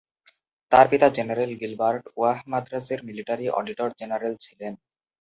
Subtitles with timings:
[0.71, 4.73] তার পিতা general Gilbert Waugh মাদ্রাজের মিলিটারি অডিটর-জেনারেল ছিলেন।